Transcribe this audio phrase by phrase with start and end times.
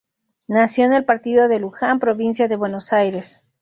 [0.47, 3.43] Nació en el partido de Luján, provincia de Buenos Aires.